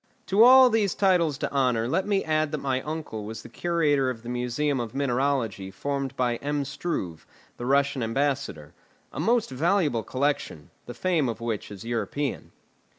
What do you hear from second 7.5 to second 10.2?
the Russian ambassador; a most valuable